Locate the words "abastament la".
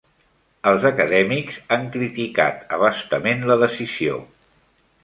2.79-3.61